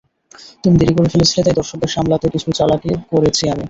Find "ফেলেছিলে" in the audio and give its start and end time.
1.13-1.41